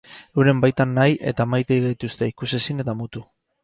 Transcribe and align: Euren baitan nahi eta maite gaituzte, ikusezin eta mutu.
Euren 0.43 0.63
baitan 0.63 0.95
nahi 1.01 1.19
eta 1.33 1.47
maite 1.53 1.79
gaituzte, 1.87 2.35
ikusezin 2.37 2.87
eta 2.87 3.01
mutu. 3.05 3.29